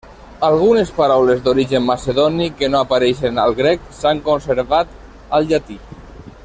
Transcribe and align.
Algunes 0.45 0.93
paraules 0.95 1.43
d'origen 1.47 1.85
macedoni 1.89 2.47
que 2.61 2.71
no 2.75 2.81
apareixen 2.87 3.39
al 3.45 3.55
grec 3.63 3.87
s'han 3.99 4.25
conservat 4.31 5.01
al 5.39 5.51
llatí. 5.53 5.81